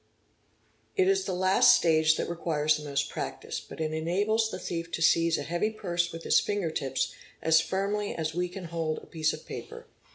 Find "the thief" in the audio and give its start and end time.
4.49-4.89